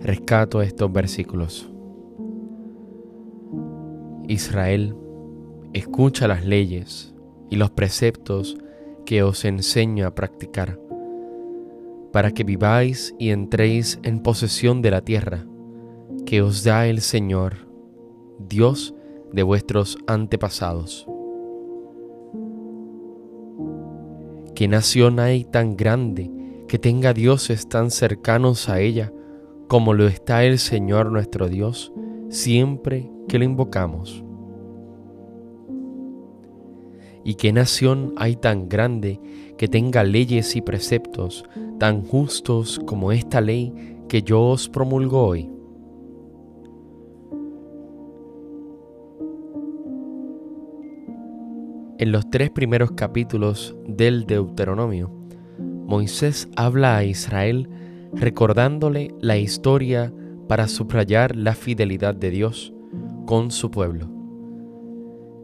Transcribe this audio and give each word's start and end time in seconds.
rescato 0.00 0.62
estos 0.62 0.92
versículos. 0.92 1.70
Israel, 4.28 4.96
escucha 5.72 6.26
las 6.26 6.44
leyes 6.44 7.14
y 7.50 7.56
los 7.56 7.70
preceptos 7.70 8.56
que 9.04 9.22
os 9.22 9.44
enseño 9.44 10.06
a 10.06 10.14
practicar, 10.14 10.78
para 12.12 12.32
que 12.32 12.44
viváis 12.44 13.14
y 13.18 13.30
entréis 13.30 13.98
en 14.02 14.20
posesión 14.20 14.82
de 14.82 14.90
la 14.90 15.02
tierra 15.02 15.46
que 16.26 16.42
os 16.42 16.64
da 16.64 16.86
el 16.86 17.00
Señor, 17.00 17.68
Dios 18.38 18.94
de 19.32 19.42
vuestros 19.42 19.98
antepasados. 20.06 21.06
¿Qué 24.54 24.68
nación 24.68 25.20
hay 25.20 25.44
tan 25.44 25.76
grande 25.76 26.30
que 26.68 26.78
tenga 26.78 27.12
dioses 27.12 27.68
tan 27.68 27.90
cercanos 27.90 28.68
a 28.68 28.80
ella 28.80 29.12
como 29.70 29.94
lo 29.94 30.08
está 30.08 30.42
el 30.42 30.58
Señor 30.58 31.12
nuestro 31.12 31.48
Dios 31.48 31.92
siempre 32.28 33.08
que 33.28 33.38
lo 33.38 33.44
invocamos. 33.44 34.24
¿Y 37.22 37.36
qué 37.36 37.52
nación 37.52 38.12
hay 38.16 38.34
tan 38.34 38.68
grande 38.68 39.20
que 39.56 39.68
tenga 39.68 40.02
leyes 40.02 40.56
y 40.56 40.60
preceptos 40.60 41.44
tan 41.78 42.02
justos 42.02 42.80
como 42.84 43.12
esta 43.12 43.40
ley 43.40 43.72
que 44.08 44.22
yo 44.22 44.42
os 44.42 44.68
promulgo 44.68 45.24
hoy? 45.24 45.48
En 51.98 52.10
los 52.10 52.28
tres 52.28 52.50
primeros 52.50 52.90
capítulos 52.90 53.76
del 53.86 54.26
Deuteronomio, 54.26 55.12
Moisés 55.86 56.48
habla 56.56 56.96
a 56.96 57.04
Israel 57.04 57.68
recordándole 58.12 59.14
la 59.20 59.36
historia 59.36 60.12
para 60.48 60.68
subrayar 60.68 61.36
la 61.36 61.54
fidelidad 61.54 62.14
de 62.14 62.30
Dios 62.30 62.72
con 63.26 63.50
su 63.50 63.70
pueblo. 63.70 64.08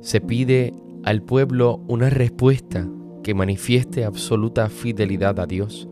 Se 0.00 0.20
pide 0.20 0.74
al 1.04 1.22
pueblo 1.22 1.80
una 1.88 2.10
respuesta 2.10 2.86
que 3.22 3.34
manifieste 3.34 4.04
absoluta 4.04 4.68
fidelidad 4.68 5.40
a 5.40 5.46
Dios, 5.46 5.88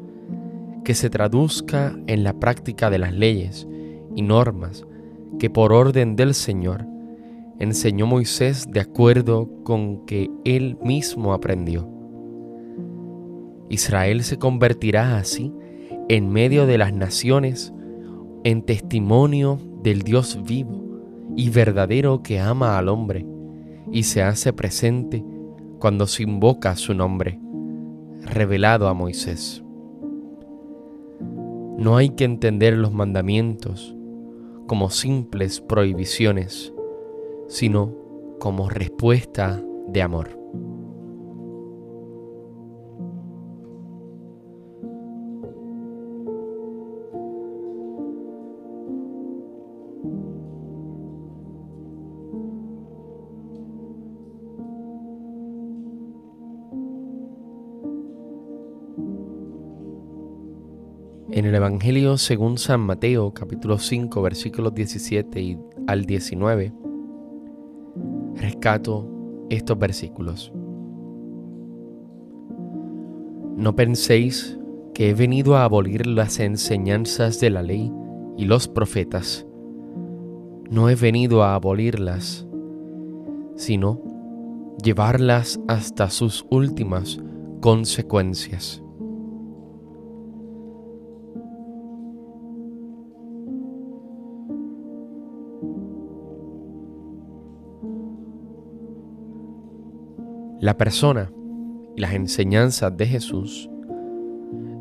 que 0.85 0.95
se 0.95 1.11
traduzca 1.11 1.97
en 2.07 2.25
la 2.25 2.35
práctica 2.35 2.91
de 2.91 2.99
las 2.99 3.13
leyes 3.13 3.67
y 4.15 4.23
normas 4.23 4.85
que 5.39 5.51
por 5.51 5.73
orden 5.73 6.17
del 6.17 6.35
Señor 6.35 6.85
enseñó 7.59 8.07
Moisés 8.07 8.71
de 8.71 8.81
acuerdo 8.81 9.49
con 9.65 10.07
que 10.07 10.31
él 10.45 10.79
mismo 10.83 11.33
aprendió. 11.33 11.89
Israel 13.69 14.23
se 14.23 14.39
convertirá 14.39 15.19
así 15.19 15.53
en 16.09 16.31
medio 16.31 16.67
de 16.67 16.79
las 16.79 16.93
naciones 16.93 17.73
en 18.45 18.63
testimonio 18.63 19.59
del 19.83 20.03
Dios 20.03 20.41
vivo 20.43 20.83
y 21.37 21.51
verdadero 21.51 22.23
que 22.23 22.41
ama 22.41 22.79
al 22.79 22.89
hombre 22.89 23.27
y 23.93 24.05
se 24.05 24.23
hace 24.23 24.53
presente 24.53 25.25
cuando 25.79 26.07
se 26.07 26.23
invoca 26.23 26.75
su 26.77 26.95
nombre, 26.95 27.39
revelado 28.23 28.89
a 28.89 28.95
Moisés. 28.95 29.63
No 31.79 31.97
hay 31.97 32.11
que 32.11 32.25
entender 32.25 32.75
los 32.75 32.93
mandamientos 32.93 33.95
como 34.67 34.91
simples 34.91 35.61
prohibiciones, 35.61 36.73
sino 37.47 37.95
como 38.41 38.69
respuesta 38.69 39.63
de 39.87 40.03
amor. 40.03 40.38
En 61.31 61.45
el 61.45 61.55
Evangelio 61.55 62.17
según 62.17 62.57
San 62.57 62.81
Mateo 62.81 63.35
capítulo 63.35 63.79
5 63.79 64.23
versículos 64.23 64.75
17 64.75 65.59
al 65.87 66.07
19, 66.07 66.73
rescato 68.37 69.07
estos 69.51 69.79
versículos. 69.79 70.51
No 73.59 73.77
penséis 73.77 74.59
que 74.95 75.11
he 75.11 75.15
venido 75.15 75.59
a 75.59 75.65
abolir 75.65 76.07
las 76.07 76.41
enseñanzas 76.41 77.41
de 77.41 77.51
la 77.51 77.63
ley 77.63 77.93
y 78.39 78.47
los 78.47 78.67
profetas. 78.67 79.47
No 80.71 80.89
he 80.89 80.95
venido 80.95 81.43
a 81.43 81.55
abolirlas, 81.55 82.49
sino 83.55 84.01
llevarlas 84.83 85.61
hasta 85.69 86.09
sus 86.09 86.47
últimas 86.49 87.21
consecuencias. 87.61 88.83
La 100.61 100.77
persona 100.77 101.31
y 101.95 102.01
las 102.01 102.15
enseñanzas 102.15 102.97
de 102.97 103.07
Jesús 103.07 103.71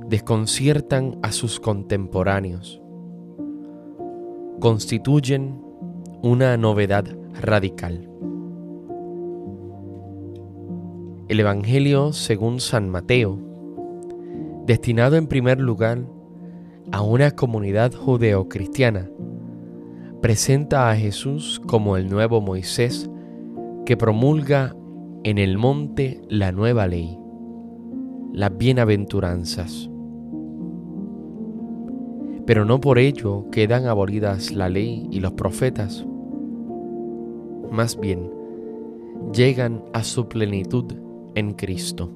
desconciertan 0.09 1.19
a 1.21 1.31
sus 1.31 1.59
contemporáneos, 1.59 2.81
constituyen 4.59 5.61
una 6.23 6.57
novedad 6.57 7.05
radical. 7.39 8.09
El 11.27 11.39
Evangelio 11.41 12.11
según 12.11 12.59
San 12.59 12.89
Mateo, 12.89 13.37
destinado 14.65 15.15
en 15.15 15.27
primer 15.27 15.59
lugar 15.59 15.99
a 16.91 17.03
una 17.03 17.29
comunidad 17.29 17.93
judeocristiana, 17.93 19.11
presenta 20.23 20.89
a 20.89 20.95
Jesús 20.95 21.61
como 21.67 21.97
el 21.97 22.09
nuevo 22.09 22.41
Moisés 22.41 23.11
que 23.85 23.95
promulga 23.95 24.75
en 25.29 25.39
el 25.39 25.57
monte 25.57 26.21
la 26.29 26.53
nueva 26.53 26.87
ley, 26.87 27.19
las 28.31 28.57
bienaventuranzas. 28.57 29.89
Pero 32.45 32.63
no 32.63 32.79
por 32.79 32.97
ello 32.97 33.43
quedan 33.51 33.87
abolidas 33.87 34.53
la 34.53 34.69
ley 34.69 35.05
y 35.11 35.19
los 35.19 35.33
profetas. 35.33 36.05
Más 37.69 37.99
bien, 37.99 38.31
llegan 39.33 39.83
a 39.91 40.05
su 40.05 40.29
plenitud 40.29 40.93
en 41.35 41.51
Cristo. 41.55 42.09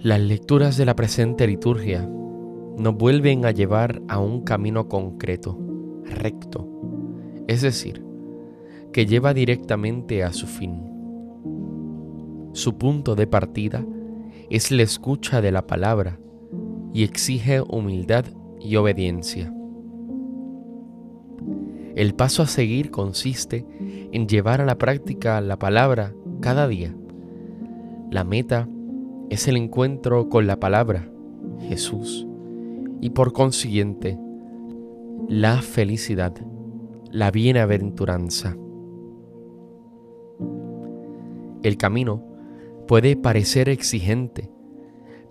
Las 0.00 0.20
lecturas 0.20 0.76
de 0.76 0.84
la 0.84 0.96
presente 0.96 1.46
liturgia 1.46 2.10
nos 2.76 2.96
vuelven 2.96 3.46
a 3.46 3.52
llevar 3.52 4.02
a 4.08 4.18
un 4.18 4.40
camino 4.40 4.88
concreto, 4.88 5.56
recto, 6.02 6.71
es 7.48 7.62
decir, 7.62 8.04
que 8.92 9.06
lleva 9.06 9.34
directamente 9.34 10.22
a 10.22 10.32
su 10.32 10.46
fin. 10.46 10.82
Su 12.52 12.76
punto 12.76 13.14
de 13.14 13.26
partida 13.26 13.84
es 14.50 14.70
la 14.70 14.82
escucha 14.82 15.40
de 15.40 15.50
la 15.50 15.66
palabra 15.66 16.18
y 16.92 17.04
exige 17.04 17.62
humildad 17.62 18.26
y 18.60 18.76
obediencia. 18.76 19.52
El 21.94 22.14
paso 22.14 22.42
a 22.42 22.46
seguir 22.46 22.90
consiste 22.90 23.66
en 24.12 24.28
llevar 24.28 24.60
a 24.60 24.66
la 24.66 24.76
práctica 24.76 25.40
la 25.40 25.58
palabra 25.58 26.14
cada 26.40 26.68
día. 26.68 26.94
La 28.10 28.24
meta 28.24 28.68
es 29.30 29.48
el 29.48 29.56
encuentro 29.56 30.28
con 30.28 30.46
la 30.46 30.60
palabra, 30.60 31.08
Jesús, 31.60 32.26
y 33.00 33.10
por 33.10 33.32
consiguiente, 33.32 34.18
la 35.28 35.62
felicidad 35.62 36.34
la 37.12 37.30
bienaventuranza. 37.30 38.56
El 41.62 41.76
camino 41.76 42.24
puede 42.88 43.16
parecer 43.16 43.68
exigente, 43.68 44.50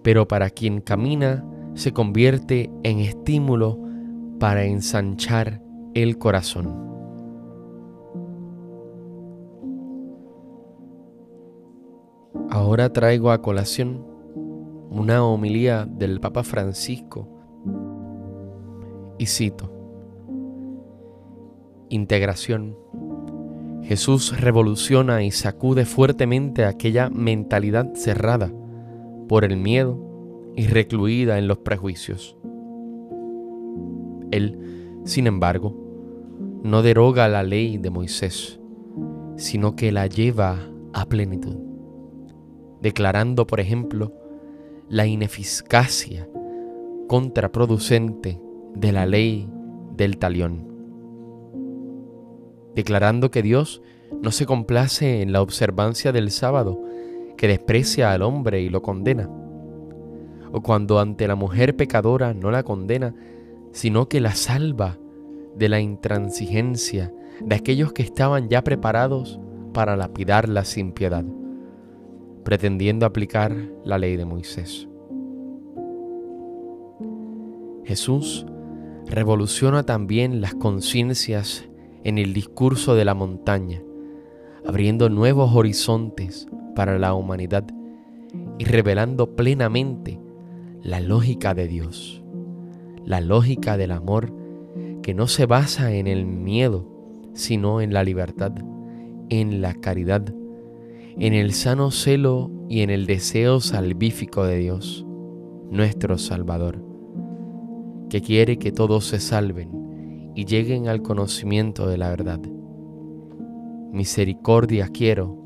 pero 0.03 0.27
para 0.27 0.51
quien 0.51 0.81
camina 0.81 1.43
se 1.73 1.91
convierte 1.91 2.69
en 2.83 2.99
estímulo 2.99 3.79
para 4.39 4.63
ensanchar 4.63 5.63
el 5.95 6.19
corazón. 6.19 6.67
Ahora 12.49 12.93
traigo 12.93 13.31
a 13.31 13.41
colación 13.41 14.05
una 14.91 15.25
homilía 15.25 15.85
del 15.85 16.19
Papa 16.19 16.43
Francisco 16.43 17.27
y 19.17 19.25
cito, 19.25 19.80
Integración. 21.91 22.77
Jesús 23.83 24.39
revoluciona 24.39 25.23
y 25.23 25.31
sacude 25.31 25.83
fuertemente 25.83 26.63
aquella 26.63 27.09
mentalidad 27.09 27.93
cerrada 27.95 28.49
por 29.27 29.43
el 29.43 29.57
miedo 29.57 29.99
y 30.55 30.67
recluida 30.67 31.37
en 31.37 31.49
los 31.49 31.57
prejuicios. 31.57 32.37
Él, 34.31 35.01
sin 35.03 35.27
embargo, 35.27 35.75
no 36.63 36.81
deroga 36.81 37.27
la 37.27 37.43
ley 37.43 37.77
de 37.77 37.89
Moisés, 37.89 38.61
sino 39.35 39.75
que 39.75 39.91
la 39.91 40.07
lleva 40.07 40.59
a 40.93 41.05
plenitud, 41.07 41.57
declarando, 42.81 43.45
por 43.45 43.59
ejemplo, 43.59 44.13
la 44.87 45.07
ineficacia 45.07 46.29
contraproducente 47.09 48.39
de 48.75 48.91
la 48.93 49.05
ley 49.05 49.49
del 49.97 50.17
talión, 50.17 50.70
declarando 52.75 53.31
que 53.31 53.41
Dios 53.41 53.81
no 54.21 54.31
se 54.31 54.45
complace 54.45 55.21
en 55.21 55.31
la 55.31 55.41
observancia 55.41 56.11
del 56.11 56.31
sábado, 56.31 56.81
que 57.37 57.47
desprecia 57.47 58.11
al 58.11 58.21
hombre 58.21 58.61
y 58.61 58.69
lo 58.69 58.81
condena, 58.81 59.29
o 60.51 60.61
cuando 60.61 60.99
ante 60.99 61.27
la 61.27 61.35
mujer 61.35 61.75
pecadora 61.75 62.33
no 62.33 62.51
la 62.51 62.63
condena, 62.63 63.15
sino 63.71 64.07
que 64.09 64.19
la 64.19 64.35
salva 64.35 64.97
de 65.55 65.69
la 65.69 65.79
intransigencia 65.79 67.13
de 67.43 67.55
aquellos 67.55 67.93
que 67.93 68.03
estaban 68.03 68.49
ya 68.49 68.63
preparados 68.63 69.39
para 69.73 69.95
lapidarla 69.95 70.65
sin 70.65 70.91
piedad, 70.91 71.25
pretendiendo 72.43 73.05
aplicar 73.05 73.55
la 73.83 73.97
ley 73.97 74.17
de 74.17 74.25
Moisés. 74.25 74.87
Jesús 77.85 78.45
revoluciona 79.07 79.83
también 79.83 80.41
las 80.41 80.53
conciencias 80.53 81.67
en 82.03 82.17
el 82.17 82.33
discurso 82.33 82.95
de 82.95 83.05
la 83.05 83.13
montaña, 83.13 83.81
abriendo 84.65 85.09
nuevos 85.09 85.55
horizontes 85.55 86.47
para 86.75 86.97
la 86.97 87.13
humanidad 87.13 87.65
y 88.57 88.65
revelando 88.65 89.35
plenamente 89.35 90.19
la 90.81 90.99
lógica 90.99 91.53
de 91.53 91.67
Dios, 91.67 92.23
la 93.05 93.21
lógica 93.21 93.77
del 93.77 93.91
amor 93.91 94.33
que 95.01 95.13
no 95.13 95.27
se 95.27 95.45
basa 95.45 95.93
en 95.93 96.07
el 96.07 96.25
miedo, 96.25 96.87
sino 97.33 97.81
en 97.81 97.93
la 97.93 98.03
libertad, 98.03 98.53
en 99.29 99.61
la 99.61 99.73
caridad, 99.73 100.33
en 101.17 101.33
el 101.33 101.53
sano 101.53 101.91
celo 101.91 102.51
y 102.69 102.81
en 102.81 102.89
el 102.89 103.05
deseo 103.05 103.59
salvífico 103.59 104.45
de 104.45 104.57
Dios, 104.57 105.05
nuestro 105.69 106.17
Salvador, 106.17 106.83
que 108.09 108.21
quiere 108.21 108.57
que 108.57 108.71
todos 108.71 109.05
se 109.05 109.19
salven 109.19 109.80
y 110.35 110.45
lleguen 110.45 110.87
al 110.87 111.01
conocimiento 111.01 111.87
de 111.87 111.97
la 111.97 112.09
verdad. 112.09 112.39
Misericordia 113.91 114.87
quiero 114.87 115.37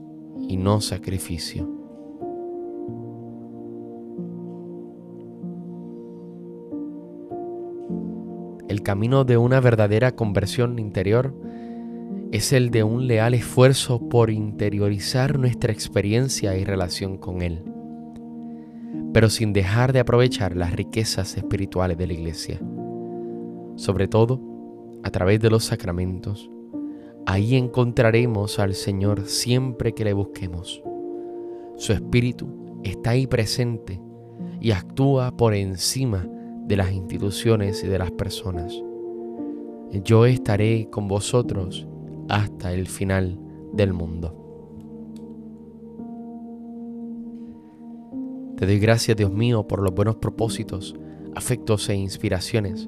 y 0.47 0.57
no 0.57 0.81
sacrificio. 0.81 1.69
El 8.67 8.83
camino 8.83 9.23
de 9.23 9.37
una 9.37 9.59
verdadera 9.59 10.15
conversión 10.15 10.79
interior 10.79 11.33
es 12.31 12.51
el 12.51 12.71
de 12.71 12.83
un 12.83 13.07
leal 13.07 13.33
esfuerzo 13.33 14.09
por 14.09 14.29
interiorizar 14.29 15.39
nuestra 15.39 15.71
experiencia 15.71 16.57
y 16.57 16.65
relación 16.65 17.17
con 17.17 17.41
Él, 17.41 17.63
pero 19.13 19.29
sin 19.29 19.53
dejar 19.53 19.93
de 19.93 19.99
aprovechar 19.99 20.55
las 20.55 20.73
riquezas 20.73 21.37
espirituales 21.37 21.97
de 21.97 22.07
la 22.07 22.13
Iglesia, 22.13 22.59
sobre 23.75 24.07
todo 24.07 24.54
a 25.05 25.09
través 25.09 25.39
de 25.39 25.49
los 25.49 25.63
sacramentos, 25.63 26.49
Ahí 27.27 27.55
encontraremos 27.55 28.59
al 28.59 28.75
Señor 28.75 29.25
siempre 29.25 29.93
que 29.93 30.05
le 30.05 30.13
busquemos. 30.13 30.83
Su 31.75 31.91
Espíritu 31.91 32.79
está 32.83 33.11
ahí 33.11 33.25
presente 33.25 33.99
y 34.61 34.71
actúa 34.71 35.35
por 35.35 35.55
encima 35.55 36.27
de 36.67 36.77
las 36.77 36.91
instituciones 36.91 37.83
y 37.83 37.87
de 37.87 37.97
las 37.97 38.11
personas. 38.11 38.79
Yo 40.03 40.27
estaré 40.27 40.87
con 40.91 41.07
vosotros 41.07 41.87
hasta 42.29 42.73
el 42.73 42.87
final 42.87 43.39
del 43.73 43.91
mundo. 43.91 44.41
Te 48.55 48.67
doy 48.67 48.79
gracias, 48.79 49.17
Dios 49.17 49.33
mío, 49.33 49.67
por 49.67 49.81
los 49.81 49.95
buenos 49.95 50.17
propósitos, 50.17 50.95
afectos 51.35 51.89
e 51.89 51.95
inspiraciones 51.95 52.87